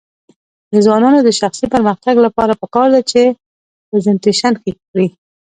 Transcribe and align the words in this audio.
د 0.71 0.73
ځوانانو 0.85 1.19
د 1.23 1.29
شخصي 1.39 1.65
پرمختګ 1.73 2.15
لپاره 2.25 2.53
پکار 2.61 2.87
ده 2.93 3.01
چې 3.11 3.21
پریزنټیشن 3.89 4.53
ښه 4.61 4.71
کړي. 4.91 5.07